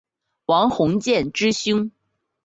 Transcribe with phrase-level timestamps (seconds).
[0.47, 1.91] 王鸿渐之兄。